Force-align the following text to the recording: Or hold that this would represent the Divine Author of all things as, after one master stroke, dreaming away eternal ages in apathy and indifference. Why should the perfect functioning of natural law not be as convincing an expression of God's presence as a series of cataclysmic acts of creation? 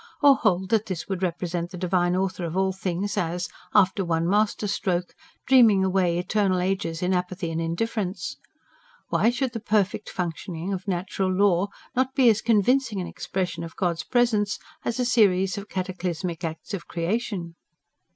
Or 0.19 0.35
hold 0.35 0.69
that 0.71 0.87
this 0.87 1.07
would 1.07 1.21
represent 1.21 1.69
the 1.69 1.77
Divine 1.77 2.15
Author 2.15 2.43
of 2.43 2.57
all 2.57 2.73
things 2.73 3.19
as, 3.19 3.47
after 3.75 4.03
one 4.03 4.27
master 4.27 4.65
stroke, 4.65 5.13
dreaming 5.45 5.85
away 5.85 6.17
eternal 6.17 6.57
ages 6.59 7.03
in 7.03 7.13
apathy 7.13 7.51
and 7.51 7.61
indifference. 7.61 8.37
Why 9.09 9.29
should 9.29 9.53
the 9.53 9.59
perfect 9.59 10.09
functioning 10.09 10.73
of 10.73 10.87
natural 10.87 11.29
law 11.31 11.67
not 11.95 12.15
be 12.15 12.31
as 12.31 12.41
convincing 12.41 12.99
an 12.99 13.05
expression 13.05 13.63
of 13.63 13.75
God's 13.75 14.01
presence 14.03 14.57
as 14.83 14.99
a 14.99 15.05
series 15.05 15.55
of 15.55 15.69
cataclysmic 15.69 16.43
acts 16.43 16.73
of 16.73 16.87
creation? 16.87 17.53